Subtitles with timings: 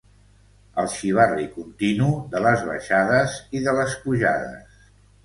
[0.83, 4.81] El xivarri continu de les baixades i de les pujades.